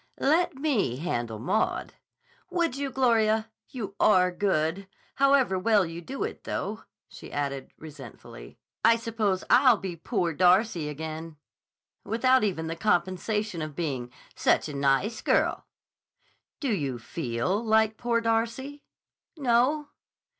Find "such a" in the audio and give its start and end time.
14.35-14.73